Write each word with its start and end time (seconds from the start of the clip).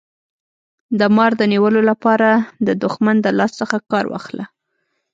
د 0.99 1.01
مار 1.15 1.31
د 1.37 1.41
نیولو 1.53 1.81
لپاره 1.89 2.29
د 2.67 2.69
دښمن 2.83 3.15
د 3.21 3.27
لاس 3.37 3.51
څخه 3.61 3.77
کار 3.91 4.05
واخله. 4.09 4.45